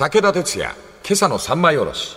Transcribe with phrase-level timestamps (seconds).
[0.00, 0.74] 武田鉄矢、
[1.06, 2.16] 今朝の三枚おろし。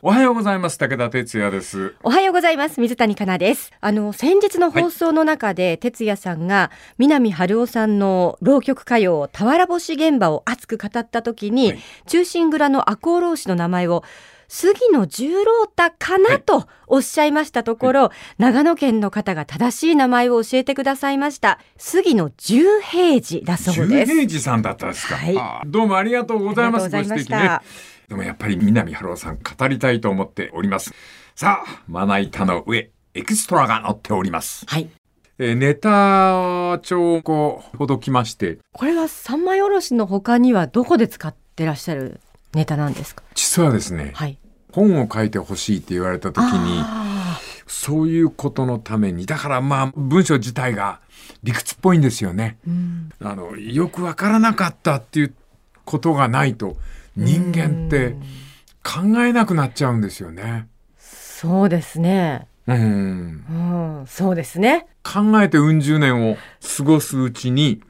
[0.00, 0.78] おはようございます。
[0.78, 1.94] 武田哲也です。
[2.02, 2.80] おはようございます。
[2.80, 3.70] 水谷香奈です。
[3.82, 14.04] あの、先日の放送の中で、哲也さんが、南春夫さんの浪曲歌謡、俵星現場を熱く語った時に、はい中心蔵の赤穂浪士の名前を、
[14.48, 21.58] 杉野十郎太かなとおっしゃいましたところ、長野県の方が正しい名前を教えてくださいました。
[21.76, 24.12] 杉野十平次だそう十です。
[24.12, 25.16] 平次さんだったんですか。
[25.16, 26.88] はいあどうもありがとうございます。
[26.88, 27.60] ご指摘ね。
[28.08, 30.94] でもやっぱり南春夫さん語りたいと思っております。
[31.36, 34.64] さあ、まな板の上、エクストラが載っております。
[34.66, 34.88] はい。
[35.38, 42.20] えーネタ帳をこうほどきまして、これは三枚おろしの他にはどこで使ってらっしゃる
[42.54, 43.22] ネタなんですか？
[43.34, 44.38] 実はですね、はい。
[44.78, 51.00] 本を書いてほしいって言われた時に、あそういうことのために、だからまあ文章自体が
[51.42, 52.58] 理屈っぽいんですよね。
[52.66, 55.34] ーうんあの、よくわからなかったっていう
[55.84, 56.76] ことがないと、
[57.16, 58.14] 人間って
[58.84, 60.68] 考えなくなっちゃうんですよね。
[60.98, 62.46] そうですね。
[62.66, 63.44] うん。
[63.98, 64.86] うん、そうですね。
[65.02, 66.36] 考えてうん十年を
[66.76, 67.82] 過ごすうちに、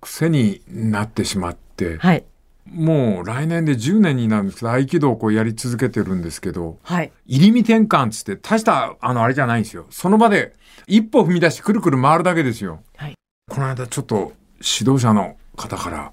[0.00, 2.24] 癖になってしまって、はい。
[2.70, 7.12] もう来年で10年になるんですけど、合気道をこうやり続けてるんですけど、はい。
[7.26, 9.86] 入り身転換つって、大した、あの、あれじゃないんですよ。
[9.90, 10.54] その場で
[10.86, 12.82] 一歩踏み出してくるくる回るだけですよ。
[12.96, 13.14] はい。
[13.50, 16.12] この間ちょっと指導者の方から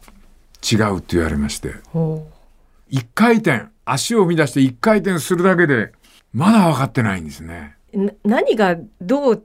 [0.72, 2.28] 違うって言われまして、ほ
[2.90, 5.92] 一回転、足を踏み出して一回転するだけで、
[6.34, 7.76] まだ分かってないんですね。
[8.24, 9.44] 何がどう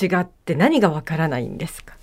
[0.00, 1.94] 違って何がわからないんですか？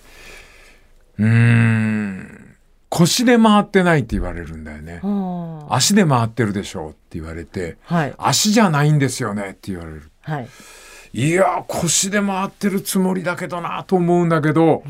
[1.20, 2.47] うーん。
[2.90, 5.00] 腰で回ってないって言われるんだよね。
[5.04, 8.14] は足で回ってるでしょうって言われて、はい。
[8.18, 10.12] 足じゃないんですよねって言われる。
[10.22, 10.48] はい。
[11.14, 14.84] いや、腰で回ってるつもりだけどなと思うんだけど、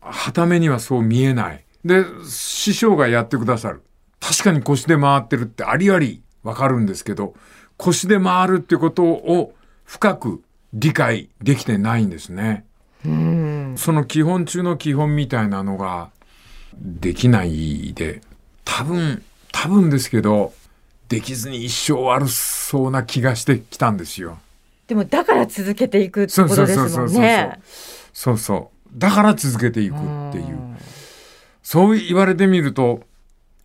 [0.00, 1.64] はためにはそう見えない。
[1.84, 3.82] で、師匠がやってくださる。
[4.20, 7.34] 確かに腰で回ってるってありありわかるんですけど、
[7.76, 9.54] 腰で回るってことを
[9.84, 12.64] 深く理解できてないんですね。
[13.04, 13.74] うん。
[13.76, 16.10] その基本中の基本みたいなのが
[16.74, 18.20] できないで、
[18.64, 19.22] 多分、
[19.52, 20.52] 多分ですけど、
[21.08, 24.38] できずに一生悪そうな気がしてきたんですよ。
[24.86, 27.60] でもだから続けていくってそうことそうそうそうそうですもんね。
[28.12, 28.98] そうそう。
[28.98, 29.98] だから続けていくっ
[30.32, 30.54] ていう。
[30.54, 30.76] ん
[31.62, 33.02] そう言われてみると、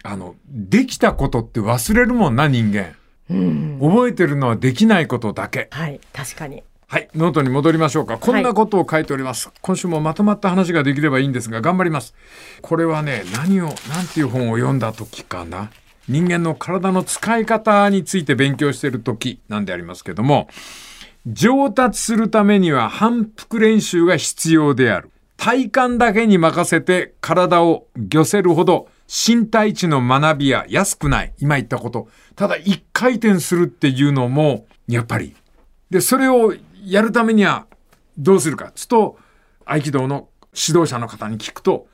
[0.04, 2.94] あの、できたことって忘れるもんな、人間。
[3.30, 3.80] うん。
[3.82, 5.68] 覚えてるのはできないことだけ。
[5.72, 6.00] はい。
[6.14, 6.64] 確かに。
[6.96, 8.18] はい、ノートに戻りましょうか。
[8.18, 9.52] こんなことを書いております。
[9.60, 12.16] 今週もまとまった話ができればいいんですが、頑張ります。
[12.62, 15.72] これはね、何を、なんていう本を読んだ時かな。
[16.08, 20.48] 人間の体の使い方について勉強している時なんでありますけども、
[21.28, 25.12] 上達するためには反復練習が必要である。
[25.36, 31.34] 体感だけに任せて体を御せるほど身体値の学びは安くない。
[31.40, 32.08] 今言ったこと。
[32.38, 35.36] ただ一回転するっていうのも、やっぱり
[35.90, 36.54] で、それを
[36.86, 37.66] やるためには
[38.18, 38.72] どうするか。
[38.76, 39.18] つうと、
[39.66, 41.88] 合気道の指導者の方に聞くと、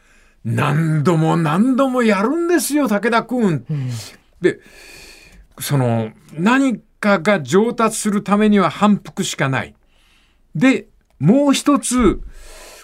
[0.44, 3.66] 何度も何度もやるんですよ、武田くん。
[4.42, 4.60] で、
[5.60, 9.76] その、何かが上達するためには反復しかない。
[10.56, 10.88] で、
[11.20, 12.22] もう一つ、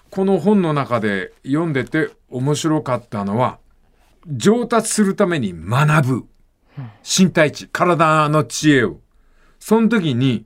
[0.09, 3.59] この本の中で読んでて面白かったのは、
[4.27, 6.25] 上達するために学ぶ。
[7.03, 8.99] 身体値、体の知恵を。
[9.59, 10.45] その時に、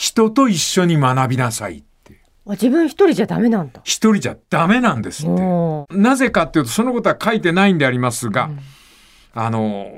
[0.00, 2.22] 人と一緒に学びなさいって。
[2.46, 3.82] あ自分一人じゃダメなんだ。
[3.84, 5.86] 一人じゃダメなんですって。
[5.90, 8.48] なぜかっていうと、そのことは書いてないんでありますが、
[9.34, 9.92] あの、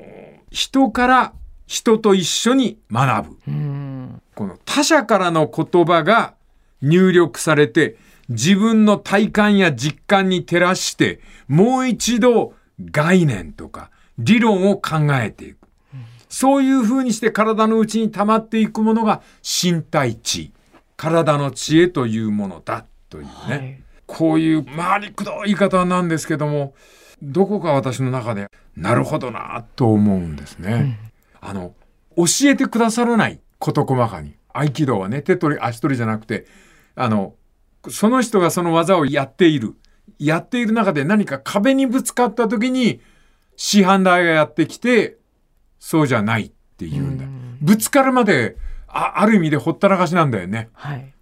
[0.50, 1.32] 人から
[1.68, 3.36] 人と一緒に学ぶ。
[3.46, 4.22] うん。
[4.34, 6.34] この他者からの言葉が
[6.80, 7.96] 入力されて、
[8.28, 12.54] 自分の体感や実感に照らして、もう一度
[12.90, 15.61] 概念とか理論を考えていく。
[16.32, 20.52] そういう風にして体の内に溜まっていくものが身体知、
[20.96, 23.30] 体の知恵というものだというね。
[23.48, 26.74] はいこういう回りくどい言い方なんですけども、
[27.22, 30.98] どこか私の中で、なるほどなと思うんですね。
[31.40, 31.74] あの、
[32.16, 34.36] 教えてくださらない、事細かに。
[34.52, 36.44] 合気道はね、手取り足取りじゃなくて、
[36.94, 37.36] あの、
[37.88, 39.76] その人がその技をやっている。
[40.18, 43.00] やっている中で何か壁にぶつかった時に、
[43.56, 45.16] 師範代がやってきて、
[45.82, 47.24] そうじゃないって言うんだ。
[47.60, 48.56] ぶつかるまで、
[48.86, 50.68] あある意味でほったらかしなんだよね。
[50.74, 51.12] はい。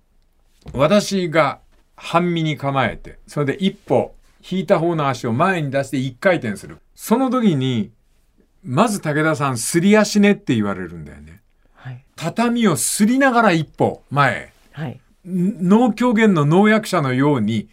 [0.75, 1.61] 私が
[1.97, 4.15] 半身に構えて、それで一歩
[4.49, 6.77] 引いた方の足を前に出して一回転する。
[6.95, 7.91] その時に、
[8.63, 11.41] まず武田さん、すり足ねって言われるんだよね。
[11.75, 12.05] はい。
[12.15, 14.53] 畳をすりながら一歩前へ。
[14.73, 15.01] はい。
[15.25, 17.71] 脳狂言の農薬者のように、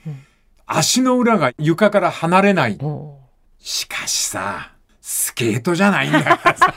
[0.65, 2.77] 足の裏が床から離れない。
[2.81, 3.19] お
[3.59, 4.71] しかしさ、
[5.09, 6.74] スケートじゃないんだからさ。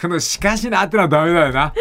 [0.00, 1.74] このしかしなってのはダメだよな。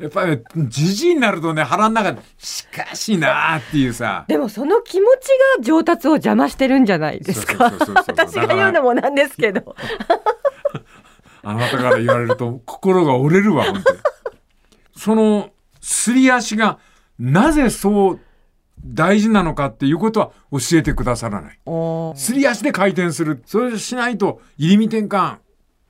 [0.00, 4.24] やっぱりね、じじいになるとね、腹の中で、しかしなっていうさ。
[4.26, 5.28] でもその気持ち
[5.58, 7.72] が上達を邪魔してるんじゃないですか
[8.08, 9.76] 私が言うのもなんですけど
[11.44, 13.98] あなたから言われると心が折れるわ、本当に。
[14.96, 15.50] その、
[15.80, 16.80] すり足が
[17.20, 18.20] なぜそう
[18.84, 21.58] 大事なのかっていうことは教えてくださらない。
[22.16, 23.42] すり足で回転する。
[23.46, 25.38] それしないと入り身転換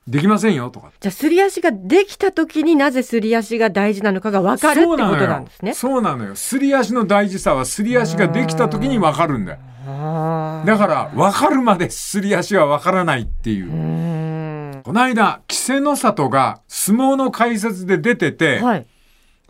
[0.06, 0.92] できませんよとか。
[1.00, 6.36] じゃあすり足ができた時になぜすり足が大事なのかが分かるってことなんですねそうなのよ。
[6.36, 9.58] すり足の大事さはすり足ができた時に分かるんだよ。
[9.86, 14.82] だから分かるまですり足は分からないっていう。
[14.82, 18.86] この間、稀勢の里が相撲の解説で出てて、はい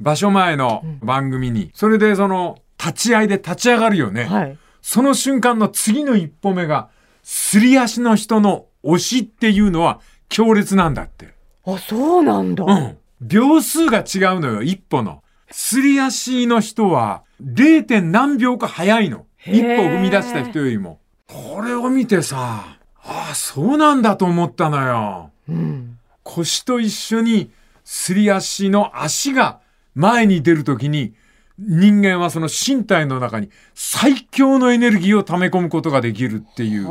[0.00, 4.24] 場所前の番組に、それでその立ち合いで立ち上がるよね。
[4.24, 6.90] はいその瞬間の次の一歩目が、
[7.22, 11.32] すり足の人の押しっていうのは強烈なんだって。
[11.64, 12.98] あそうなんだ、うん。
[13.22, 15.22] 秒数が違うのよ、一歩の。
[15.50, 17.82] すり足の人は 0.
[17.84, 19.24] 点何秒か早いの。
[19.46, 21.00] 一歩踏み出した人よりも。
[21.28, 25.30] これを見てさ、ああ、そうなんだと思ったのよ。
[25.48, 27.50] うん、腰と一緒に
[27.84, 29.60] すり足の足が
[29.94, 31.14] 前に出るときに
[31.58, 36.88] 人間はその身体の中に最強のエネルギーを溜め込むことができるっていう。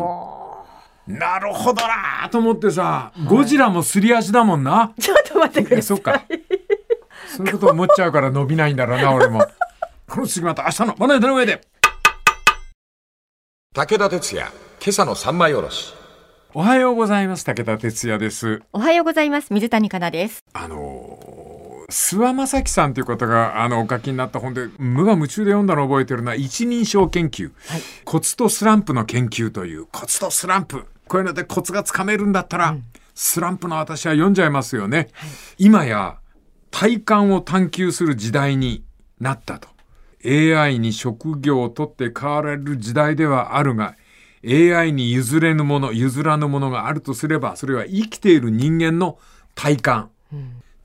[1.06, 4.94] なるほどなと思ってさ、ゴジラもすり足だもんな。
[5.00, 6.24] ちょっと待ってくださいえそっか。
[7.36, 9.46] そういうこと思っちゃうから伸びないんだろうな、 俺も。
[10.08, 11.62] この次また明日のまな板の上で。
[13.74, 15.94] 武田鉄矢、今朝の三枚おろし。
[16.54, 17.44] おはようございます。
[17.44, 18.62] 武田哲也です。
[18.72, 21.13] おはようございます水谷香奈ですあのー、
[21.94, 27.52] 諏訪正樹さんという方が、あの、お書きになった本で、無我夢中で読んだのを覚えてるのは、一人称研究。
[27.68, 30.86] はいコツとスランプの研究という、コツとスランプ。
[31.08, 32.76] こういうのでコツがつかめるんだったら、
[33.14, 35.10] スランプの私は読んじゃいますよね。
[35.60, 36.18] 今や、
[36.72, 38.84] 体感を探求する時代に
[39.20, 39.68] なったと。
[40.26, 43.96] AI に職業を取って変わられる時代ではあるが、
[44.44, 49.20] AI に譲れぬもの、譲らぬものがあるとすれば、それは生きている人間の
[49.54, 50.10] 体感。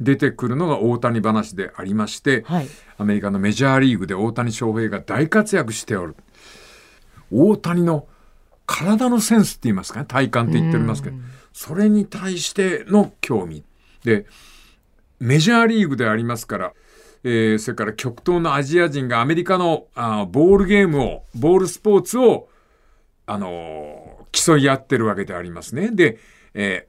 [0.01, 2.69] 出てくるのが大谷話でありまして、はい
[3.01, 6.17] アメリカのメジャーリーグで大谷翔平が大活躍しておる。
[7.31, 8.09] 大谷の
[8.67, 11.17] 体のセンスって言いますかね、体感って言っておりますけど、
[11.53, 13.63] それに対しての興味。
[14.03, 14.27] で、
[15.21, 16.73] メジャーリーグでありますから、
[17.25, 22.49] えーそれから極東のアジア人がアメリカのあーボールゲームを、ボールスポーツを、
[23.27, 25.91] あのー競い合ってるわけでありますね。
[25.91, 26.19] で、
[26.53, 26.87] え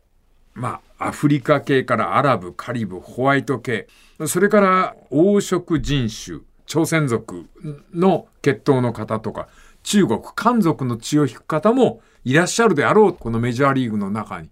[0.56, 3.88] ーまあ、アフリカ系からアラブ、カリブ、ホワイト系、
[4.28, 7.46] それから黄色人種、朝鮮族
[7.94, 9.48] の血統の方とか、
[9.82, 14.50] 中国、漢族の血を引く方もいらっしゃるであろう、このメジャーリーグの中に。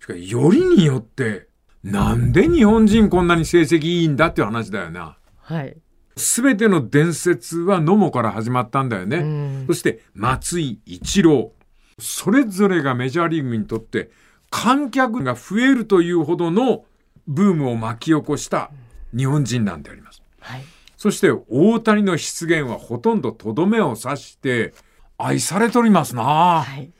[0.00, 1.48] しかし、よりによって、
[1.84, 5.16] なんで日本人こんなに成績いいんだっていう話だよな。
[5.38, 5.76] はい
[6.16, 9.20] すべての伝説は野茂から始まったんだよね。
[9.20, 11.52] んそして松井一郎。
[11.98, 14.10] それぞれがメジャーリーグにとって
[14.50, 16.84] 観客が増えるというほどの
[17.26, 18.70] ブームを巻き起こした
[19.16, 20.22] 日本人なんであります。
[20.40, 20.64] はい
[20.96, 24.74] そして大谷の出現はほとんどとどめを刺して
[25.16, 26.22] 愛されておりますな。
[26.62, 26.92] はい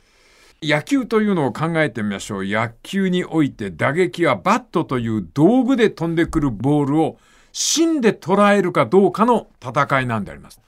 [0.62, 2.44] 野球というのを考えてみましょう。
[2.46, 7.18] 野球において打撃はバットという道具で飛んでくるボールを
[7.52, 10.60] 芯で捉えるかどうかの戦いなんであります。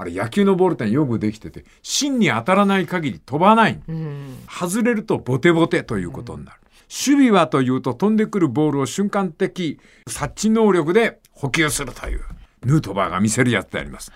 [0.00, 3.80] あれ野球のボールってよくできてて、芯に当たらない限り飛ばない。
[3.86, 6.60] うん外れるとボテボテということになる。
[6.88, 9.78] 守備はというと飛んでくるボールを瞬間的
[10.08, 12.22] 察知能力で補給するという、
[12.64, 14.10] ヌートバーが見せるやつであります。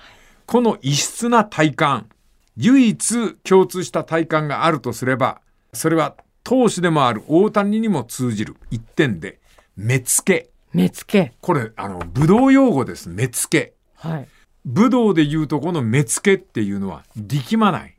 [0.47, 2.07] この異質な体感、
[2.57, 5.43] 唯一共通した体感があるとすれば、
[5.75, 9.39] それは投手でもある大谷にも通じる一点で、
[9.77, 10.51] 目付け。
[10.73, 13.11] 目付けこれ、あの、武道用語です。
[13.11, 13.75] 目付け。
[13.97, 14.29] はい
[14.65, 17.97] 武道で言うとこの目付けっていうのは力まない。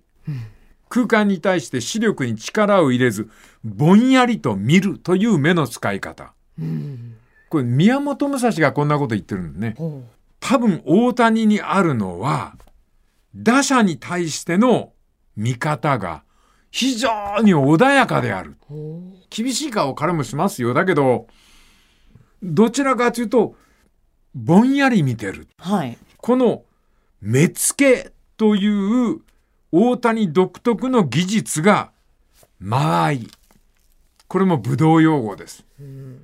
[0.90, 3.30] 空間に対して視力に力を入れず、
[3.64, 6.34] ぼんやりと見るという目の使い方。
[7.50, 9.76] これ宮本武蔵がこんなこと言ってるんだね。
[9.78, 10.04] ほ
[10.40, 12.56] 多分大谷にあるのは、
[13.36, 14.94] 打者に対しての
[15.36, 16.24] 見方が
[16.72, 17.10] 非常
[17.42, 18.56] に穏やかである。
[19.30, 20.74] 厳しい顔彼もしますよ。
[20.74, 21.28] だけど、
[22.42, 23.56] どちらかというと、
[24.34, 25.42] ぼんやり見てる。
[25.42, 26.64] うはいこの
[27.22, 29.22] 目付けという
[29.72, 31.92] 大谷独特の技術が
[32.60, 33.28] 間合い。
[34.28, 35.64] これも武道用語です。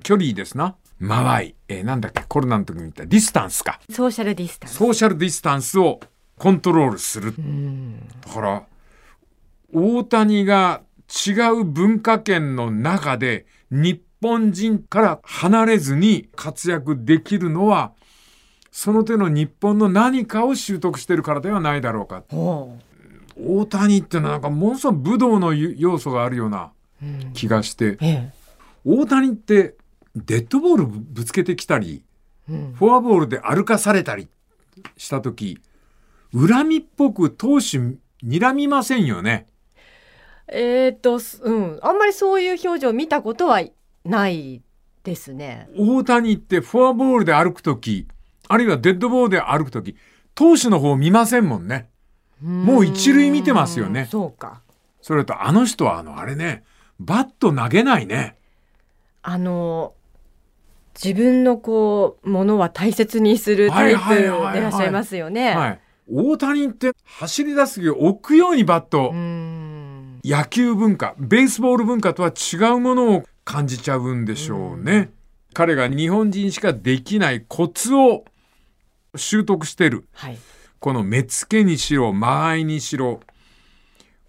[0.02, 0.74] 距離ですな。
[0.98, 1.54] 間合い。
[1.68, 2.24] えーなんだっけ？
[2.26, 3.78] コロナの時に言ったディスタンスか。
[3.90, 6.00] ソーシャルディスタンスソーシャルディスタンスを
[6.36, 7.32] コントロールする。
[7.38, 8.66] うんだから、
[9.72, 10.82] 大谷が
[11.28, 11.30] 違
[11.60, 17.92] う文化圏の中で日本人から離れずに活躍できるのは、
[18.72, 22.24] その手の日本の何かを習得してるからではないだろうか。
[22.30, 22.76] ほ
[23.36, 28.32] 大谷ってのはなんかものすごく武道の要素があるようなううん気がして、ええ
[28.84, 29.76] 大谷って
[30.16, 32.02] デッドボールぶつけてきたり、
[32.50, 34.28] うんフォアボールで歩かされたり
[34.96, 35.60] した時、
[36.34, 37.78] 恨みっぽく投手
[38.24, 39.46] 睨みませんよね。
[40.48, 43.62] えーっと、すうん、あんまりそういう表情見たことは
[44.04, 44.62] ない
[45.04, 45.68] ですね。
[45.76, 48.06] 大谷ってフォアボールで歩く時、
[48.52, 49.96] あるいはデッドボールで歩く時、
[50.34, 51.88] 投手の方見ませんもんね。
[52.42, 54.60] もう一塁見てますよねうんそうか。
[55.00, 56.62] それとあの人はあのあれね、
[57.00, 58.36] バット投げないね。
[59.22, 59.94] あの
[60.94, 65.54] 自分のこうものは大切にするタイプでいらっしゃいますよね。
[65.56, 65.80] はい。
[66.12, 69.12] 大谷って走り出す時置くようにバット、
[70.24, 75.10] 野球文化、ベースボール文化とは違うものを感じちゃうんでしょうね。
[75.54, 78.24] 彼が日本人しかできないコツを
[79.16, 80.06] 習得してる。
[80.12, 80.38] はい。
[80.78, 83.20] この目付けにしろ、間合いにしろ。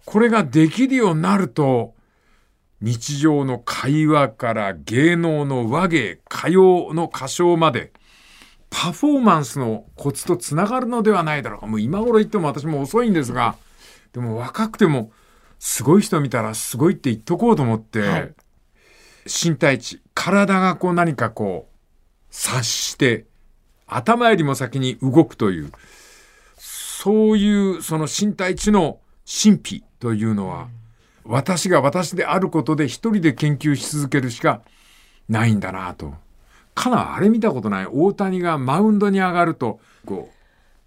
[0.04, 1.94] これができるようになると、
[2.80, 7.92] 日常の会話から芸能の和芸、歌謡の歌唱まで、
[8.70, 11.66] パフォーマンスのコツとつながるのではないだろうか。
[11.66, 13.56] もう今頃言っても私も遅いんですが、
[14.12, 15.12] でも若くても、
[15.58, 18.34] すごい人見たらすごいって言っとこうと思って、はい
[19.26, 21.74] 身体値、体がこう何かこう、
[22.30, 23.26] 察して、
[23.86, 25.72] 頭よりも先に動くという、
[26.56, 30.68] そういうその身体値の神秘というのは、
[31.24, 34.62] 私が私であることで一人で研究し続けるしか
[35.28, 36.14] ないんだなと。
[36.74, 40.28] かなあれ見たことない大谷がマウンドに上がると、こ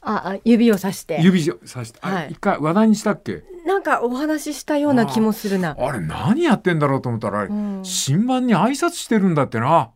[0.02, 1.22] あ、あ指をさしう、て。
[1.22, 3.44] 指をさして、あはい一回話題にしたっけ？
[3.66, 5.76] なんかお話ししたような気もするな。
[5.78, 9.92] あれ何やってんだろうと思ったら、あれうん新版に挨拶してるんだってな。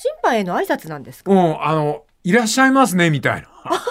[0.00, 1.32] 審判への挨拶なんですか？
[1.32, 3.48] うん、あの、いらっしゃいますね、みたいな。
[3.64, 3.82] あ、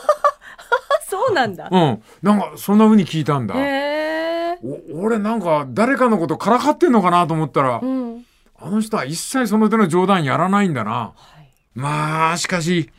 [1.09, 1.67] そうなんだ。
[1.69, 2.01] うん。
[2.21, 3.55] なんか、そんな風に聞いたんだ。
[3.55, 4.57] へえ。
[4.93, 8.23] お俺なんか、誰かのことからかってんのかなと思ったら、うん。
[8.59, 10.91] あの人は一切その手の冗談やらないんだな。
[10.91, 11.49] はい。
[11.75, 12.89] まあ、しかし、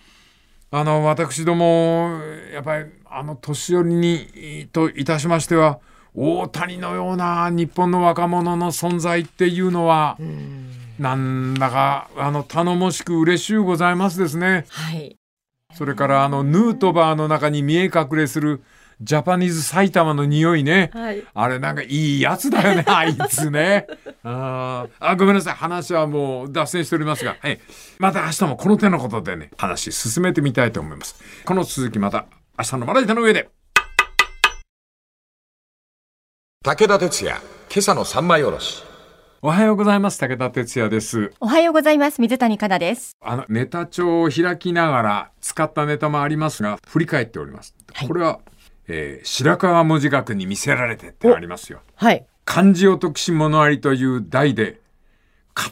[0.70, 2.20] あの、私ども、
[2.52, 5.78] やっぱり、あの、年寄りに、といたしましては、
[6.14, 10.70] 大谷のような日本の若者の存在っていうのは、うん。
[10.98, 14.66] なんだか、あの、頼もしく嬉しゅうございますですね。
[14.68, 15.16] はい。
[15.74, 18.62] それから、あの、ヌートバーの中に見え隠れする、
[19.00, 20.90] ジャパニーズ埼玉の匂いね。
[20.92, 21.22] はい。
[21.32, 23.86] あれなんかいいやつだよね、 あいつね。
[24.24, 25.54] あーあ、ごめんなさい。
[25.54, 27.60] 話はもう脱線しておりますが、はい。
[28.00, 31.14] また明日もこの手のことでね、話進めてみたいと思います。
[31.44, 32.26] この続きまた
[32.58, 33.48] 明日のまな板の上で。
[36.64, 37.36] 武田鉄矢、
[37.70, 38.82] 今朝の三枚おろし。
[39.40, 40.18] おはようございます。
[40.18, 41.32] 武田哲也です。
[41.38, 42.20] おはようございます。
[42.20, 43.16] 水谷香奈です。
[43.20, 47.72] あの、ネタ帳を開きながら使ったネタもありますが、振り返っております。
[47.92, 48.40] はいこれは、
[48.88, 51.82] えー白川文字学に見せられてってありますよ。
[51.94, 52.26] はい。
[52.44, 54.80] 漢字を徳し物ありという題で、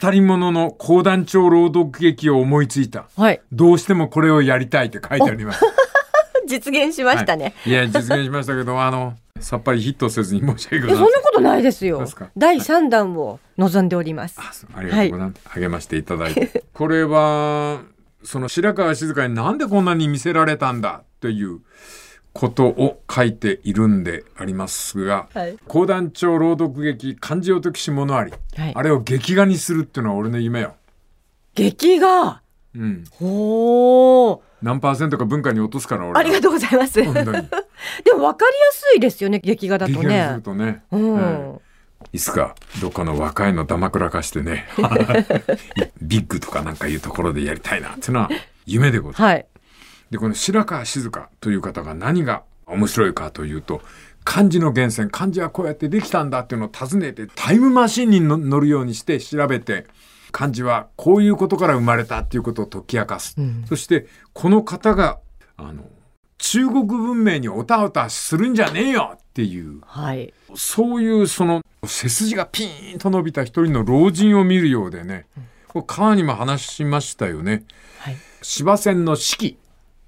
[0.01, 3.09] 語り物の講談帳朗読劇を思いついた。
[3.17, 3.41] はい。
[3.51, 5.65] どうしてもこれをやりたいって書いてあります。
[6.47, 7.53] 実現しましたね。
[7.65, 10.97] はいいや、実現しましたけど、あの、さっぱりヒットせずに申し訳ごえ、ざいません。
[10.97, 12.05] そんなことないですよ。
[12.37, 14.39] 第三弾を望んでおります。
[14.75, 15.49] ありがとうございます。
[15.49, 16.65] 励ましていただいて。
[16.75, 17.81] これは、
[18.23, 21.61] その白川静香になんでこんなに見せられたんだという
[22.33, 25.57] ことを書いているんでありますが、はい。
[25.69, 30.75] 講談帳朗読劇漢字を解きし物あり、はいあれを劇画にするっていうのは俺の夢よ。
[31.55, 32.43] 劇画？
[32.75, 33.05] うん。
[33.11, 34.41] ほー。
[34.67, 36.11] 何パーセントか文化に落とすから。
[36.13, 36.95] ありがとうございます。
[37.01, 37.49] でも分かりや
[38.73, 40.41] すいですよね、劇画だとね。
[40.43, 40.83] とね。
[40.91, 41.15] うん。
[41.15, 41.67] はい
[42.13, 44.69] いつかどっかの若いのだまくらかしてね
[46.01, 48.31] ビッグとかなんかいうところでやりたいなっていうのは
[48.65, 49.23] 夢でございます。
[49.23, 49.47] はい。
[50.11, 53.81] でこの白川静香という方が何が面白いかというと
[54.25, 59.87] 漢字の源泉漢字はこうやってできたんだっていうのを尋ねてタイムマシンにの乗るようにして調べて
[60.33, 63.35] 漢字はこういうことから生まれたっていうことを解き明かす。
[63.39, 65.19] うんそしてこの方が
[65.57, 65.85] あの
[66.39, 70.33] 中国文明におたおたするんじゃねえよっていうはい。
[70.55, 75.27] そういうその背筋がピーンと伸びた一人の老人を見るようでね、
[75.69, 77.65] これ川にも話しましたよね。
[77.99, 78.17] はい。
[78.43, 79.59] 芝線の四季、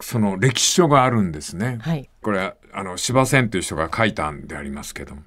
[0.00, 1.78] その歴史書があるんですね。
[1.80, 2.08] はい。
[2.22, 5.22] これはあの芝線という人が書いたんでありますけども。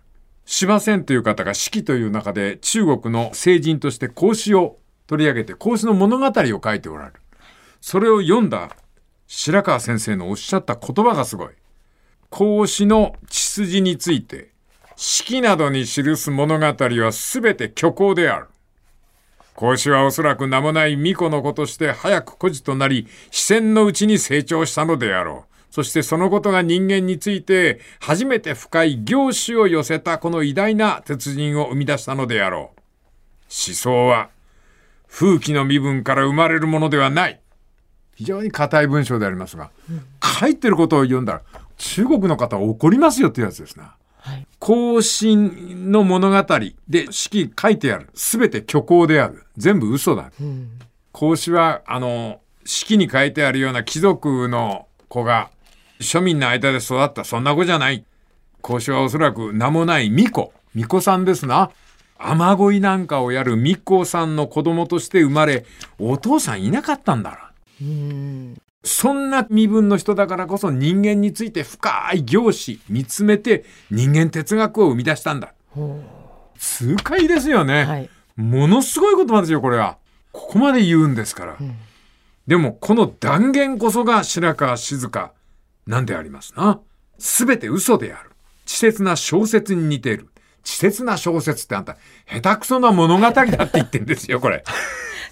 [0.45, 4.79] 芝線という方が四季という中で中国の聖人として孔子を
[5.11, 7.15] 取り上げて孔子の物語を書いておられる。
[7.81, 8.69] それを読んだ
[9.27, 11.49] 白川先生のおっしゃった言葉がすごい。
[12.29, 14.51] 孔子の血筋について
[14.95, 18.47] 式などに記す物語はすべて虚構である。
[19.53, 25.53] 孔子はおそらく名もない巫女の子として早く孤児となり、視線のうちに成長したのであろう。
[25.71, 32.81] そしてそのことが人間について初めて深い凝視を寄せたこの偉大な鉄人を生み出したのであろう。
[33.49, 34.29] 思想は
[35.11, 37.39] 風紀の身分から生まれるものではない。
[38.15, 40.03] 非常に硬い文章でありますが、うん、
[40.39, 41.41] 書いてることを読んだら
[41.77, 43.95] 中国の方は怒りますよっていうやつですな。
[44.17, 48.09] はい、更新の物語で式書いてある。
[48.13, 49.45] すべて虚構である。
[49.57, 50.31] 全部嘘だ。
[50.39, 50.79] うん、
[51.11, 55.49] 孔子は、あの、式に書いてあるような貴族の子が
[55.99, 57.23] 庶民の間で育った。
[57.23, 58.05] そんな子じゃない。
[58.61, 60.51] 孔子はおそらく名もない巫女。
[60.75, 61.71] 巫女さんですな。
[62.29, 65.65] 雨乞いなんかをやる巫女さんの子供として生まれ、
[65.99, 67.51] お父さんいなかったんだ。
[67.81, 75.53] うんそんな身分の人だからこそ人間について深い行事見つめて人間哲学を生み出したんだ。
[76.57, 79.97] 痛快ですよね、はい、ものすごい言葉ですよ、これは。
[80.31, 81.57] ここまで言うんですから。
[81.59, 81.75] うん、
[82.47, 85.31] でも、この断言こそが白川静香
[85.85, 86.79] なんでありますな。
[87.19, 88.31] すべて嘘である。
[88.65, 90.30] 稚拙な小説に似ている。
[90.63, 94.63] 稚拙な小説ってあんた、下手くそな物語だって言ってんですよ、これ。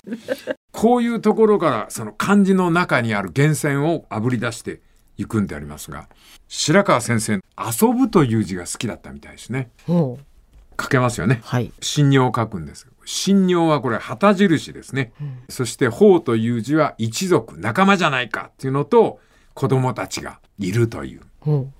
[0.71, 4.81] こういうところからその漢字の中にある源泉をあぶり出して
[5.17, 6.07] いくんでありますが、
[6.47, 9.69] 白川先生、遊ぶという字が好きだったみたいですね。
[9.87, 11.41] 書けますよね。
[11.43, 11.71] はい。
[11.81, 12.87] 信尿を書くんです。
[13.05, 15.11] 信尿はこれ旗印ですね。
[15.19, 19.19] うん、そして法という字は一族、仲間じゃないかっていうのと
[19.53, 21.21] 子供たちがいるという。
[21.45, 21.73] うん、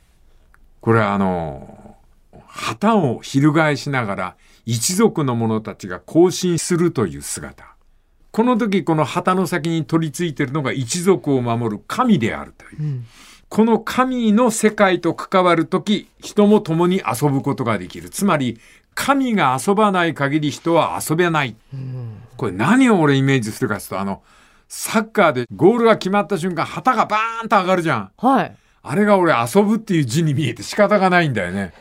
[0.82, 1.96] これはあの、
[2.50, 7.76] 旗を翻しながら一族の者たちが行進するという姿。
[8.32, 12.82] この時この旗の先に取り付いているのが一族を守る神であるという。
[12.82, 13.06] うん、
[13.48, 18.10] この神の世界と関わる時、人も共に遊ぶことができる。
[18.10, 18.60] つまり、
[18.94, 21.56] 神が遊ばない限り人は遊べない。
[21.74, 24.22] うん、これ何を俺イメージするかというと、あの、
[24.68, 28.12] サッカーでゴールが決まった瞬間、旗がバーンと上がるじゃん。
[28.18, 28.56] はい。
[28.82, 31.74] あれが俺遊ぶっていう字に見えて仕方がないんだよね。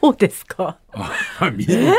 [0.00, 0.78] そうですか。
[1.56, 1.94] 見える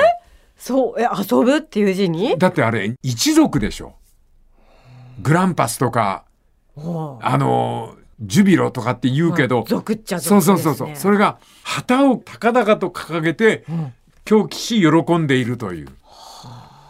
[0.57, 2.37] そう、え、遊ぶっていう字に？
[2.37, 3.95] だってあれ、一族でしょ。
[5.21, 6.23] グランパスとか、
[6.75, 10.95] あの、ジュビロとかって言うけど、族っちゃ族、ね、そうそうそうそう。
[10.95, 13.93] それが、旗を高々と掲げて、うん、
[14.25, 15.87] 狂気し喜んでいるという。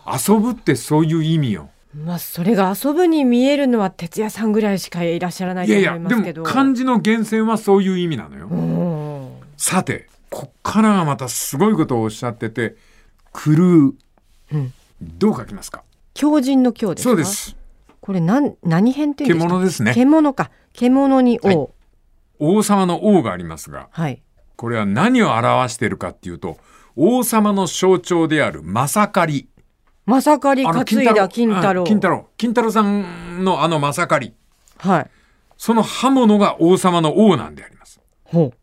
[0.05, 1.69] 遊ぶってそういう意味よ。
[1.95, 6.05] まあ、それが遊ぶに見えるのは哲也さんぐらいしかいらっしゃらないと思いますけど。
[6.05, 9.31] いやいや、でも漢字の源泉はそういう意味なのよ。
[9.57, 12.75] さて、こっからがまたすごいことをおっしゃってて、
[13.33, 13.95] 狂う。
[14.51, 15.83] うん、どう書きますか？
[16.15, 17.55] 狂人の狂ですそうです。
[18.01, 19.47] これ何、何編っていうんですか？
[19.47, 19.93] 獣ですね。
[19.93, 20.49] 獣か。
[20.73, 21.69] 獣に王、はい、
[22.39, 24.23] 王様の王がありますが、はい。
[24.55, 26.57] これは何を表しているかっていうと、
[26.95, 29.47] 王様の象徴であるまさかり。
[30.07, 31.83] まさかり担いだ金太郎。
[31.83, 32.27] 金太郎。
[32.37, 34.33] 金太郎さんのあのまさかり。
[34.77, 35.09] はい。
[35.57, 38.01] その刃物が王様の王なんであります。
[38.23, 38.53] ほう。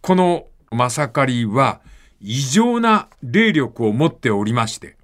[0.00, 1.80] このまさかりは
[2.20, 4.96] 異常な霊力を持っておりまして、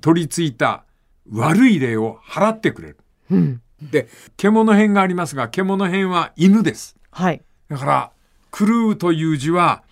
[0.00, 0.84] 取り付いた
[1.30, 2.98] 悪い霊を払ってくれる。
[3.30, 6.96] うん、で、獣編がありますが、獣編は犬です。
[7.10, 7.42] はい。
[7.68, 8.12] だから、
[8.56, 9.82] 狂うという字は、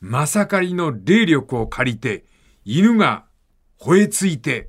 [0.00, 2.24] まさかりの霊力を借りて、
[2.64, 3.24] 犬が
[3.80, 4.68] 吠えついて、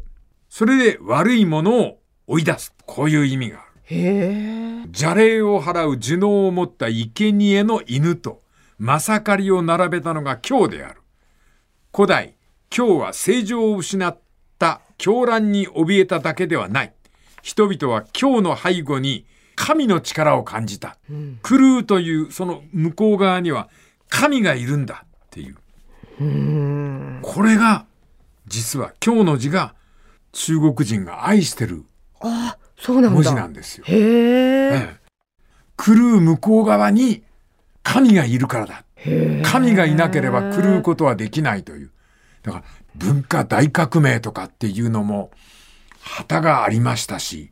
[0.49, 2.73] それで悪いものを追い出す。
[2.85, 3.69] こういう意味がある。
[3.85, 8.42] へ邪霊を払う呪能を持った生贄の犬と、
[8.83, 10.99] まさかりを並べたのが今日である。
[11.95, 12.35] 古代、
[12.69, 14.19] 今日は正常を失っ
[14.59, 16.93] た狂乱に怯えただけではない。
[17.41, 20.97] 人々は今日の背後に神の力を感じた。
[21.09, 23.69] うん、狂うというその向こう側には
[24.09, 25.55] 神がいるんだっていう。
[26.19, 27.85] うこれが
[28.47, 29.75] 実は今日の字が
[30.33, 31.85] 中国人が愛してる
[32.81, 33.85] 文字なんですよ。
[33.87, 34.89] へえ。
[35.77, 37.23] 狂う向こう側に
[37.83, 38.83] 神がいるからだ。
[39.43, 41.91] 神がいなければ狂うことはできないという。
[42.41, 42.63] だから
[42.95, 45.31] 文化大革命とかっていうのも
[45.99, 47.51] 旗がありましたし、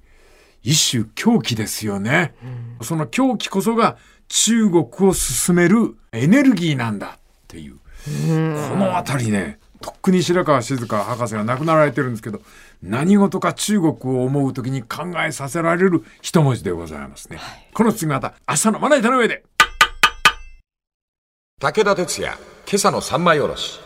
[0.64, 2.34] 一種狂気ですよね。
[2.80, 7.74] うん、その狂気こそが中国を進めるエネルギーなんだっていう。
[7.74, 7.78] う
[8.70, 12.42] このあたりね、とっくに白川静香博士が亡くなられてるんですけど、
[12.84, 17.38] 何事か中国を思うときに考えさせられる一文字でございますね。
[17.38, 19.44] はい、この次また明日のまな板の上で。
[21.62, 23.80] 武田鉄矢、今朝の三枚おろし。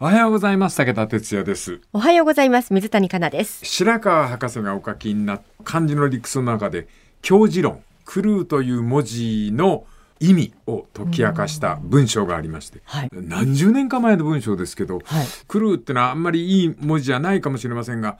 [0.00, 0.76] おはようございます。
[0.76, 1.80] 武田哲也です。
[1.92, 2.74] おはようございます。
[2.74, 3.64] 水谷香奈です。
[3.64, 6.88] 白川博士がお書きになった漢字の理屈の中で、
[7.22, 9.84] 教示論、狂うという文字の
[10.18, 18.18] 意味を解き明かした文章がありまして、はい何十年か前の文章ですけど、はい狂うってのはあんまりいい文字じゃないかもしれませんが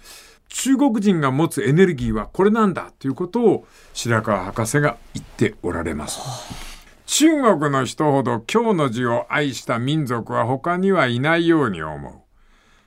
[0.49, 6.72] 中国人が持つエネルギーはこれなんだということを白川博士が言っておられます。
[7.07, 12.13] 中国の人ほど今日の字を愛した民族は他にはいないように思う。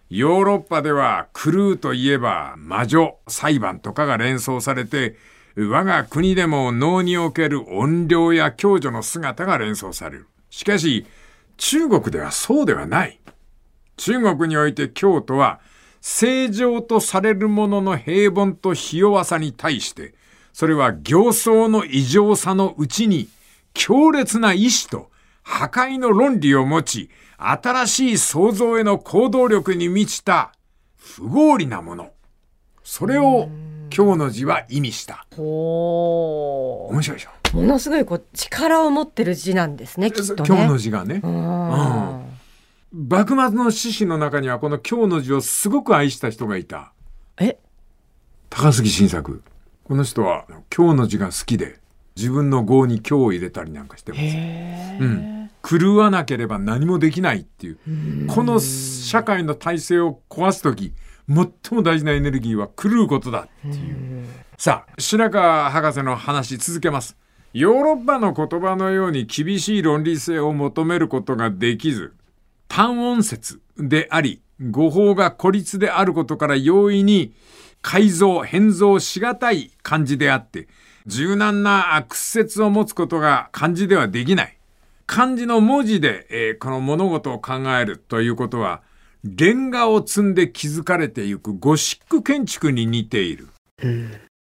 [0.10, 5.15] ヨーロッパでは狂うといえば魔女裁判とかが連想されて
[5.58, 10.28] 我が国でも能における怨霊や共助の姿が連想される。
[10.49, 11.06] しかし
[11.58, 13.19] 中国ではそうではない。
[13.97, 15.60] 中国において京都は
[16.01, 20.13] 正常とされるものの平凡とひ弱さに対して、
[20.54, 23.28] それは形相の異常さのうちに
[23.76, 25.12] 強烈な意志と
[25.44, 30.54] 破壊の論理を持ち、新しい創造への行動力に満ちた
[30.96, 32.12] 不合理なもの。
[32.84, 33.50] それを
[33.96, 35.28] 今日の字は意味した。
[35.36, 37.30] ほ面白いでしょ？
[37.54, 37.58] う。
[37.58, 40.10] ものすごいこう力を持ってる字なんですね。
[40.10, 40.44] きっとね。
[40.48, 41.22] 今日の字がね。
[41.24, 42.26] うん
[42.92, 46.94] 幕末の志士の中にはこの今日の字をすごく愛した人がいた。
[47.38, 47.58] え、
[48.50, 49.44] 高杉晋作。
[49.84, 51.80] この人は今日の字が好きで、
[52.15, 54.23] 自分の号に今日を入れたりなんかしてます。
[54.23, 55.51] へうん。
[55.67, 58.28] 狂わなければ何もできないっていう。
[58.28, 60.93] この社会の体制を壊すとき、
[61.28, 61.36] 最
[61.71, 64.25] も大事なエネルギーは狂うことだっていう。
[64.58, 67.17] さあ、白川博士の話続けます。
[67.54, 72.13] ヨーロッパの言葉のように厳しい論理性を求めることができず、
[72.67, 77.34] 単音節であり、語法が孤立であることから容易に
[77.82, 80.67] 改造、変造しがたい漢字であって、
[81.08, 84.58] 柔軟な屈折を持つことが漢字ではできない。
[85.06, 88.82] 漢字の文字で、えーこの物事を考えるということは、
[89.24, 93.50] レンガを積んで築かれていくゴシック建築に似ている。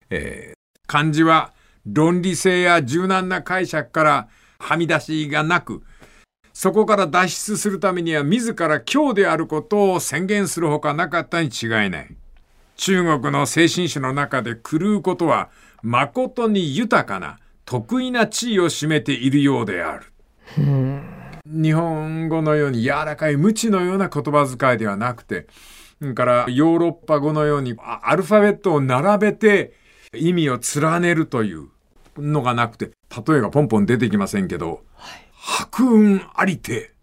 [0.09, 1.53] えー漢字は
[1.85, 5.83] 論理性や柔軟な解釈からはみ出しがなく、
[6.51, 12.15] そこから脱出するためには自ら今日であることを宣言するほかなかったに違いない。
[12.75, 15.49] 中国の精神史の中で狂うことは
[15.81, 20.05] 誠に豊かな得意な地位を占めているようである。
[21.45, 25.47] 日本語のように柔らかい無知のような言葉遣いではなくて、
[25.99, 29.73] それからヨーロッパ語のようにアルファベットを並べて
[30.13, 31.67] 意味を連ねるという
[32.17, 32.91] のがなくて、
[33.27, 34.81] 例えがポンポン出てきませんけど、
[35.33, 36.93] 白雲ありて、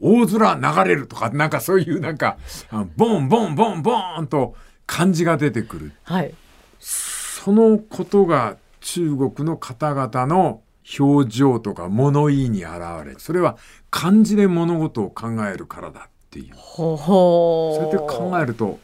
[0.00, 2.38] 大空流れるとか、なんかそういうなんか、
[2.96, 4.54] ボンボンボンボンと
[4.86, 5.92] 漢字が出てくる。
[6.04, 6.34] はい。
[7.48, 10.60] そのことが中国の方々の
[11.00, 12.74] 表情とか物言いに現
[13.06, 13.56] れ、それは
[13.90, 16.54] 漢字で物事を考えるからだっていう。
[16.54, 18.78] そうやって考えると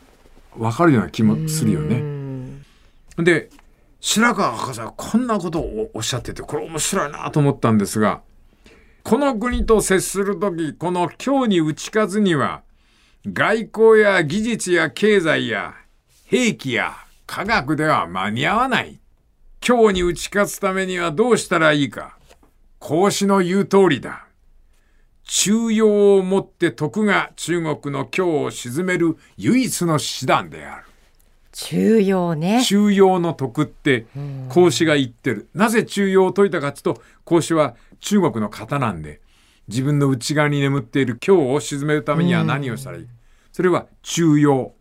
[0.57, 2.63] 分かるような気もするよね。
[3.23, 3.51] で、
[4.01, 8.23] 白川博士はこんなことをおっしゃってて、これ面白いなと思ったんですが、
[9.03, 12.63] この国と接するとき、この今日に打ち勝つには、
[13.27, 15.75] 外交や技術や経済や
[16.25, 19.01] 兵器や科学では間に合わない。
[19.67, 22.19] 今日に打ち勝つためにはどうしたらいいか。
[22.79, 24.27] 孔子の言う通りだ。
[25.25, 30.85] 中庸をもって徳が中国の今日を鎮める唯一の手段である。
[31.53, 32.63] 中庸ね。
[32.63, 34.07] 中庸の徳って
[34.51, 35.49] 孔子が言ってる。
[35.55, 39.21] なぜ中庸を解いたかというと、孔子は中国の方なんで、
[39.67, 43.07] 自分の内側に眠っている今日を鎮めるためには何をしたらいい？
[43.51, 44.75] それは中庸。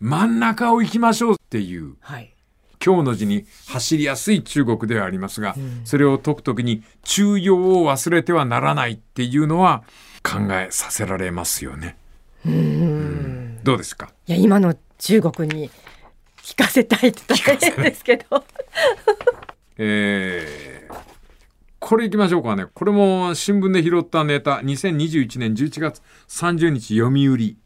[0.00, 2.34] 真ん中を行きましょうっていう、はい。
[2.84, 9.84] 今日の字に走りやすい中国ではありますが、それを解くときに中庸を忘れてはならないっていうのは
[10.24, 11.96] 考えさせられますよね。
[12.44, 14.10] うんどうですか？
[14.26, 15.70] いや、今の中国に
[16.42, 18.44] 聞かせたいって言ったら変ですけど。
[19.78, 20.94] えー
[21.80, 22.64] これいきましょうかね。
[22.72, 27.56] これも新聞で拾ったネタ、2021年11月30日読売。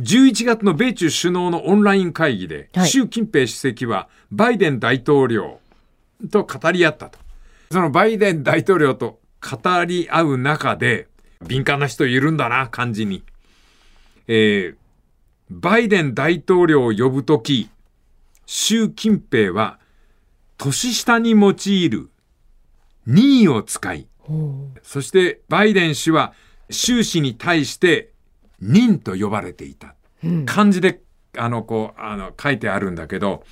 [0.00, 5.60] 11月の米中首脳のオンライン会議で、はい習近平主席はバイデン大統領
[6.30, 7.18] と語り合ったと。
[7.70, 11.08] そのバイデン大統領と語り合う中で、
[11.46, 13.22] 敏感な人いるんだな、感じに。
[14.26, 14.76] えー
[15.50, 17.70] バイデン大統領を呼ぶとき、
[18.44, 19.78] 習近平は
[20.58, 22.10] 年下に用いる
[23.06, 24.06] 任意を使い、
[24.82, 26.34] そしてバイデン氏は
[26.70, 28.10] 習氏に対して
[28.60, 29.94] 任と呼ばれていた。
[30.46, 31.00] 漢字で、
[31.36, 33.44] あの、こう、あの、書いてあるんだけど、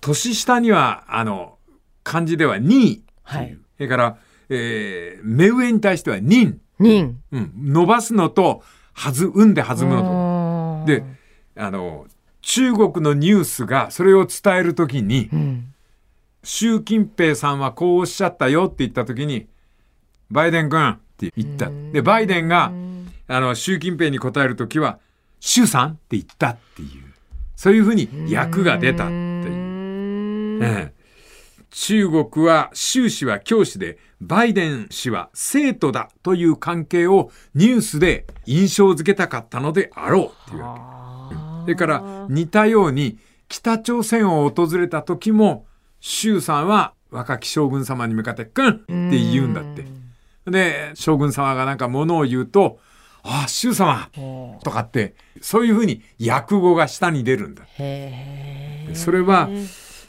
[0.00, 1.58] 年下には、あの、
[2.02, 3.02] 漢字では任意。
[3.22, 3.56] はい。
[3.76, 6.60] それから、えー目上に対しては任。
[6.78, 7.20] 人。
[7.30, 7.52] うん。
[7.56, 10.86] 伸ばすのと、はず、うんで弾むのと。
[10.86, 11.06] で、で、
[11.56, 12.06] あの、
[12.40, 15.72] 中国のニュースがそれを伝えるときに、うん。
[16.42, 19.46] 習近平さんはこうおっしゃったよって言ったときに、
[20.30, 21.70] バイデン君って言った。
[21.92, 22.72] で、バイデンが、
[23.32, 24.98] あの、習近平に答えるときは、
[25.40, 25.90] 習さん？
[25.92, 26.88] って言ったっていう。
[27.56, 30.64] そういうふうに役が出たっていう。
[30.64, 31.02] ええ
[31.74, 41.36] 中国は習氏は教師で、バイデン氏は生徒だという関係をニュースで印象づけたかったのであろうっていうわけ。
[41.62, 43.18] それから似たように
[43.48, 45.64] 北朝鮮を訪れた時も、
[46.00, 49.86] 習さんは若き将軍様に向かって、くんって言うんだって。
[50.50, 52.80] で、将軍様がなんか物を言うと、
[53.22, 54.08] ああ、習様
[54.62, 57.64] とかって、そういうふうに訳語が下に出るんだ。
[58.94, 59.48] それは、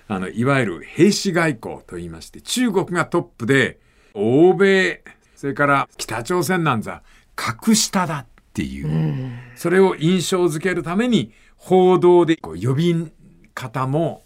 [0.07, 3.79] あの、いわゆる兵士外交と言いまして、中国がトップで、
[4.13, 5.03] 欧米、
[5.35, 7.01] それから北朝鮮なんざ、
[7.35, 13.11] 格下だっていう、それを印象づけるために、報道でこう呼び
[13.53, 14.23] 方も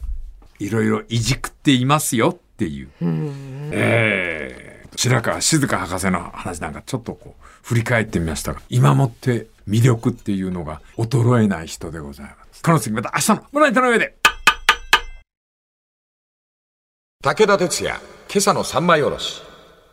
[0.60, 2.90] いろいろいじくっていますよっていう。
[3.72, 12.64] えー白川静香博士の話なんかちょっとこう振り返ってみましたが、今もって魅力っていうのが衰えない人でございます。
[12.64, 14.16] この次また明日の村板の上で。
[17.22, 18.00] 武田鉄矢、
[18.30, 19.42] 今朝の三枚おろし。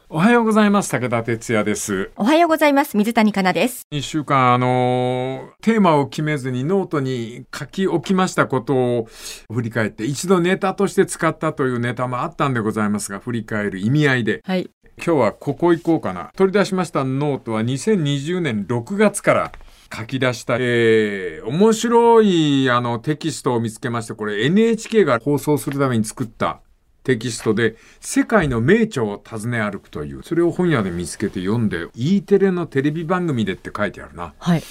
[0.09, 0.91] おはようございます。
[0.93, 2.13] 武田鉄矢です。
[2.15, 2.97] おはようございます。
[2.97, 3.83] 水谷加奈です。
[3.91, 9.09] 一週間、あのーテーマを決めずにノートに書き置きましたことを
[9.53, 14.71] 振り返って、一度ネタとして使ったというネタもあったんでございますが、振り返る意味合いで、はい。
[14.97, 16.31] 今日はここ行こうかな。
[16.37, 19.53] 取り出しましたノートは2020年6月から
[19.97, 26.61] 書き出した、えー、面白いあのテキストを見つけまして、これ NHK が放送するために作った
[27.05, 34.35] テキストで、世界の名著を訪ね歩くという、それを本屋で見つけて読んで、E テレのテレビ番組でって書いてあるな。
[34.39, 34.63] はい。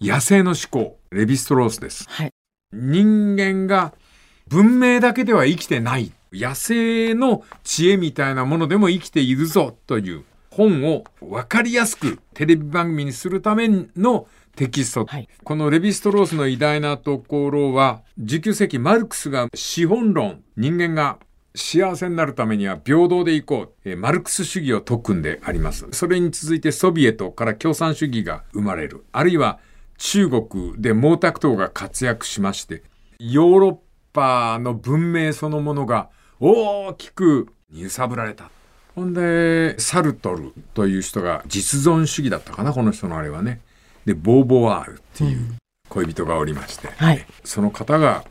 [0.00, 2.04] 野生の思考、レヴィストロースです。
[2.08, 2.30] はい。
[2.72, 3.94] 人間が
[4.48, 6.12] 文明だけでは生きてない。
[6.32, 15.06] 野生の知恵みたいなものでも生きているぞという本を分かりやすくテレビ番組にするためのテキスト。
[15.06, 21.18] はいこのレヴィストロースの偉大なところは、19世紀マルクスが資本論、人間が
[21.54, 23.72] 幸せになるためには平等でいこう。
[23.84, 25.86] えーマルクス主義を説くんであります。
[25.92, 29.04] それに続いてソビエトから共産主義が生まれる。
[29.12, 29.60] あるいは
[29.96, 32.82] 中国で毛沢東が活躍しまして、
[33.20, 33.76] ヨーロッ
[34.12, 38.50] パの文明そのものが大きく揺さぶられた。
[38.94, 43.60] ほんで、サルトルという人が実存主義だったかな、この人のあれはね。
[44.04, 45.56] で、ボーボワールっていう
[45.88, 48.24] 恋人がおりまして、はいその方が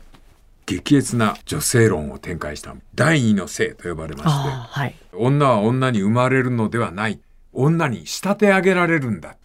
[0.66, 4.94] 激烈な女性論を展開した第二の性と呼ばれまして、はい。
[5.14, 7.20] 女は女に生まれるのではない。
[7.54, 9.36] 女に仕立て上げられるんだ。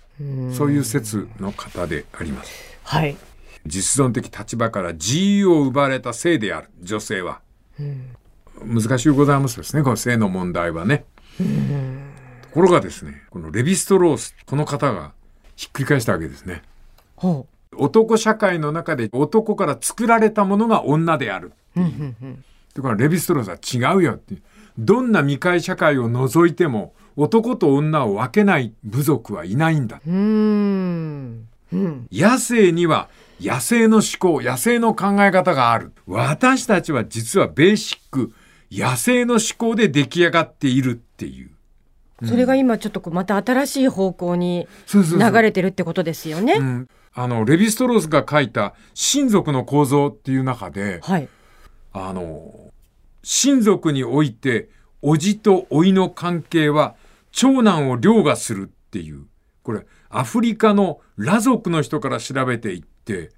[0.51, 2.51] そういう説の方であります。
[2.83, 3.15] はい。
[3.65, 7.39] 実存的立場から自由を奪われた性である女性は、
[8.65, 11.05] 難しいございますですねこの性の問題はね、
[11.37, 15.13] ところがですねこのレヴィストロースこの方が
[15.55, 16.61] ひっくり返したわけですね
[17.15, 17.47] ほ
[17.77, 21.53] 男社会の中で男から作られたものが女である。
[21.75, 24.35] だからレヴィストロースは違うよって
[24.77, 30.01] どんな未開社会を除いても男と女を分けない部族はいないんだ。
[30.05, 31.47] うん。
[32.11, 35.91] 野生には野生の思考、野生の考え方がある。
[36.07, 38.33] 私たちは実はベーシック、
[38.73, 41.51] 野生の思考で出来上がっているっていう。
[42.25, 46.53] それが今ちょっとまた新しい方向に流れてるってことですよね。
[46.53, 51.27] うん、あの、レヴィストロースが書いた親族の構造っていう中で、はい。
[51.91, 52.71] あの、
[53.23, 54.69] 親族において、
[55.01, 56.95] 叔父と甥の関係は、
[57.31, 59.25] 長男を凌駕するっていう、
[59.63, 63.31] これ、アフリカの裸族の人から調べていって、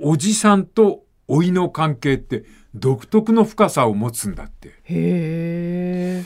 [0.00, 2.44] おじさんと甥の関係って
[2.74, 4.68] 独特の深さを持つんだって。
[4.68, 6.24] へえ。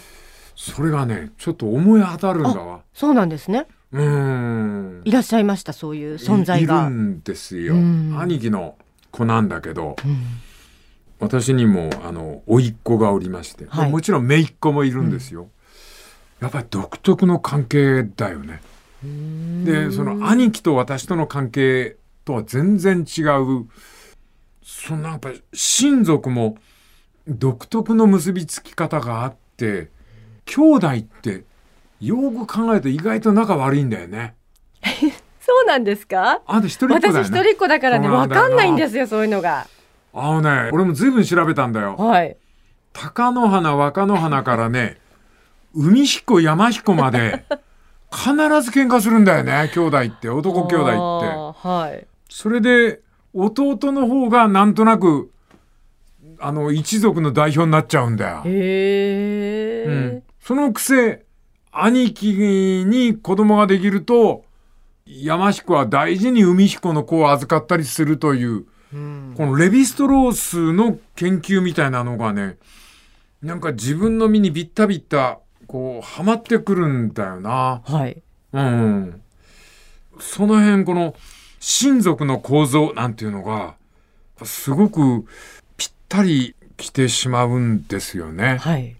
[0.56, 2.80] それがね、ちょっと思い当たるんだわ。
[2.92, 3.66] そうなんですね。
[3.92, 5.02] うーん。
[5.04, 6.84] いらっしゃいました、そういう存在いが。
[6.84, 7.74] るんですよ。
[7.74, 8.76] うん兄貴の
[9.10, 10.24] 子なんだけど、うん
[11.20, 15.48] 私にもあの甥っ子がおりまして、はいもちろん姪っ子もいるんですよ、
[16.40, 18.60] やっぱり独特の関係だよね
[19.64, 23.66] でその兄貴と私との関係とは全然違う
[24.70, 26.58] そのやっぱり親族も
[27.26, 29.88] 独特の結びつき方があって
[30.44, 31.44] 兄弟って
[32.00, 34.34] よく考えると意外と仲悪いんだよね。
[35.40, 36.42] そうなんですか？
[36.46, 36.94] あ一人ね。
[36.96, 38.44] 私一人っ子だからね、そうなんだよな。
[38.44, 39.66] わかんないんですよ、そういうのが。
[40.12, 41.96] あのね俺も随分調べたんだよ。
[41.96, 42.36] はい。
[42.92, 44.98] 貴乃花若乃花からね
[45.74, 47.46] 海彦山彦まで
[48.12, 50.28] 必ず喧嘩するんだよね兄弟って。
[50.28, 50.96] 男兄弟って。
[51.68, 52.06] はい。
[52.28, 53.00] それで
[53.34, 55.30] 弟の方がなんとなく
[56.40, 61.24] あの一族の代表になっちゃうんだよ、へえ、うん、そのくせ
[61.72, 64.44] 兄貴に子供ができると、
[65.06, 68.66] 山彦は大事に海彦の子を預かったりするという、こ
[69.46, 72.56] のレヴィストロースの研究みたいなのがね、
[73.42, 77.82] なんか自分の身にビッタビッタ、こう、はまってくるんだよな。
[77.84, 78.20] はい。
[78.52, 79.20] うん。
[80.18, 81.14] その辺、この、
[81.60, 83.74] 親族の構造なんていうのが、
[84.44, 85.26] すごく
[85.76, 88.58] ぴったり来てしまうんですよね。
[88.58, 88.96] はい。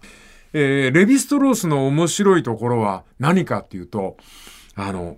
[0.53, 4.17] えーレヴィストロースの面白いところは何かっていうと、
[4.75, 5.17] あの、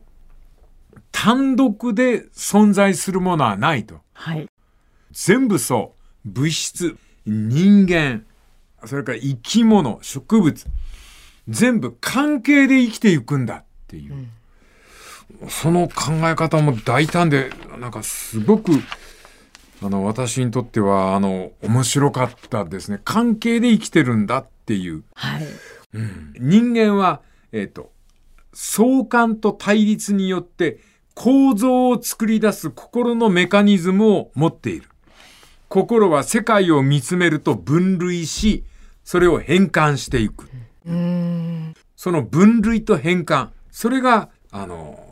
[1.12, 4.02] 単独で存在するものはないと。
[4.14, 4.48] はい。
[5.12, 6.30] 全部そう。
[6.30, 8.26] 物質、人間、
[8.86, 10.68] それから生き物、植物。
[11.48, 14.28] 全部関係で生きていくんだっていう。
[15.50, 18.72] その考え方も大胆で、なんかすごく、
[19.84, 23.02] あの、私にとっては、あの、面白かったですね。
[23.04, 25.04] 関係で生きてるんだっていう。
[25.16, 25.48] はい。
[26.40, 27.92] 人間は、えっ、と、
[28.54, 30.80] 相関と対立によって
[31.16, 34.90] 構造を作り出す心のメカニズムを持っている。
[35.68, 38.66] 心は世界を見つめると分類し、
[39.04, 40.50] それを変換していく。
[40.86, 41.74] うーん。
[41.96, 43.50] その分類と変換。
[43.72, 45.11] それが、あの、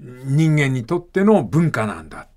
[0.00, 2.28] 人間にとっての文化なんだ。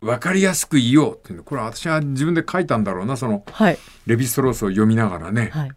[0.00, 1.44] わかりやすく言おうっていうの。
[1.44, 3.78] これ私は自分で書いたんだろうな、その、はい。
[4.06, 5.50] レヴィストロースを読みながらね。
[5.52, 5.70] はい。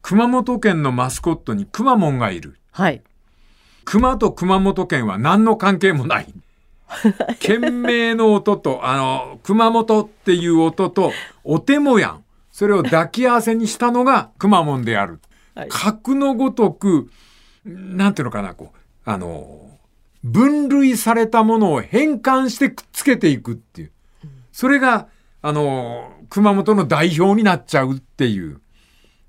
[0.00, 2.56] 熊本県のマスコットにくまモンがいる。
[2.72, 3.02] はい。
[3.84, 6.32] 熊と熊本県は何の関係もない。
[7.40, 11.12] 県名の音と、あの、熊本っていう音と、
[11.44, 12.24] お手もやん。
[12.50, 15.20] それを抱き合わせにしたのがくまモンである。
[15.54, 17.10] はい格のごとく、
[17.66, 19.78] なんていうのかな、こう、あの、
[20.24, 23.92] 分類されたものを変換してくっつけていくっていう。
[24.52, 25.08] それが、
[25.40, 28.60] あの、熊本の代表になっちゃうっていう。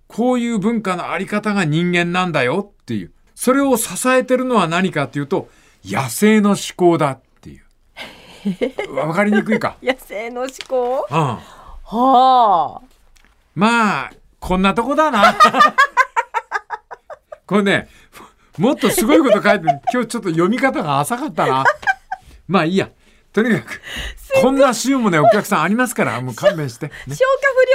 [0.07, 3.11] こういう文化のあり方が人間なんだよっていう。
[3.33, 5.49] それを支えてるのは何かっていうと、
[5.83, 7.63] 野生の思考だっていう。
[8.95, 9.77] わかりにくいか？
[9.81, 11.07] 野生の思考？
[11.09, 11.17] うん。
[11.17, 11.39] は
[11.83, 12.81] あ。
[13.55, 15.35] まあ、こんなとこだな。
[17.47, 17.87] これね、
[18.57, 19.81] もっとすごいこと書いてる。
[19.91, 21.63] 今日ちょっと読み方が浅かったな。
[22.47, 22.89] まあいいや。
[23.33, 23.81] とにかく、
[24.43, 26.85] こんな週もね、お客さんありますから、もう勘弁して。
[26.85, 27.23] ね消化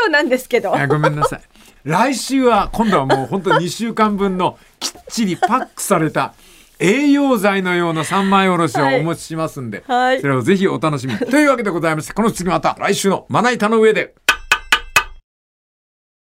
[0.02, 0.74] 不良なんですけど。
[0.74, 1.40] あごめんなさい。
[1.82, 6.34] 来週は、今度はもう本当に2週間分のきっちりパックされた
[6.78, 11.18] 栄養剤のような三枚おろしをお持ちしますんで、はいそれをぜひお楽しみに。
[11.18, 14.14] というわけでございまして、この次また来週のまな板の上で。